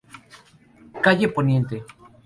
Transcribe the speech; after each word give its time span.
Calle 1.03 1.27
Poniente. 1.35 1.77